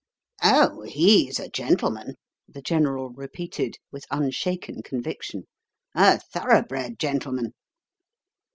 "Oh, 0.43 0.81
he's 0.81 1.39
a 1.39 1.47
gentleman," 1.47 2.15
the 2.47 2.63
General 2.63 3.11
repeated, 3.11 3.77
with 3.91 4.07
unshaken 4.09 4.81
conviction: 4.81 5.43
"a 5.93 6.17
thoroughbred 6.19 6.97
gentleman." 6.97 7.53